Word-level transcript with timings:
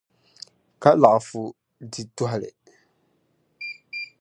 Ka 0.81 0.89
laɣifu 1.01 1.41
di 1.91 2.01
tɔhili. 2.17 2.51